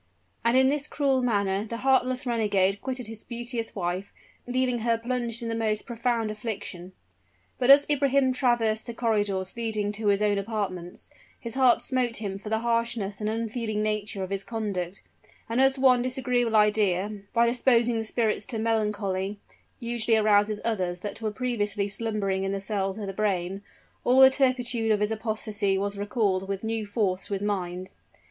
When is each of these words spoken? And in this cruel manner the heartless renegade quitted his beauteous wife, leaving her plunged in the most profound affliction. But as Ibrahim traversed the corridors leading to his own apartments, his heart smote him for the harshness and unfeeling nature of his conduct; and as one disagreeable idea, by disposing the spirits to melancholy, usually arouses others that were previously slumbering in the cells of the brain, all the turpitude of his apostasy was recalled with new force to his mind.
And 0.43 0.57
in 0.57 0.69
this 0.69 0.87
cruel 0.87 1.21
manner 1.21 1.63
the 1.63 1.77
heartless 1.77 2.25
renegade 2.25 2.81
quitted 2.81 3.05
his 3.05 3.23
beauteous 3.23 3.75
wife, 3.75 4.11
leaving 4.47 4.79
her 4.79 4.97
plunged 4.97 5.43
in 5.43 5.47
the 5.47 5.53
most 5.53 5.85
profound 5.85 6.31
affliction. 6.31 6.93
But 7.59 7.69
as 7.69 7.85
Ibrahim 7.87 8.33
traversed 8.33 8.87
the 8.87 8.95
corridors 8.95 9.55
leading 9.55 9.91
to 9.91 10.07
his 10.07 10.23
own 10.23 10.39
apartments, 10.39 11.11
his 11.39 11.53
heart 11.53 11.83
smote 11.83 12.17
him 12.17 12.39
for 12.39 12.49
the 12.49 12.57
harshness 12.61 13.21
and 13.21 13.29
unfeeling 13.29 13.83
nature 13.83 14.23
of 14.23 14.31
his 14.31 14.43
conduct; 14.43 15.03
and 15.47 15.61
as 15.61 15.77
one 15.77 16.01
disagreeable 16.01 16.55
idea, 16.55 17.19
by 17.31 17.45
disposing 17.45 17.99
the 17.99 18.03
spirits 18.03 18.45
to 18.45 18.57
melancholy, 18.57 19.37
usually 19.79 20.17
arouses 20.17 20.59
others 20.65 21.01
that 21.01 21.21
were 21.21 21.29
previously 21.29 21.87
slumbering 21.87 22.43
in 22.43 22.53
the 22.53 22.59
cells 22.59 22.97
of 22.97 23.05
the 23.05 23.13
brain, 23.13 23.61
all 24.03 24.19
the 24.19 24.31
turpitude 24.31 24.89
of 24.91 24.99
his 24.99 25.11
apostasy 25.11 25.77
was 25.77 25.95
recalled 25.95 26.47
with 26.47 26.63
new 26.63 26.87
force 26.87 27.27
to 27.27 27.33
his 27.33 27.43
mind. 27.43 27.91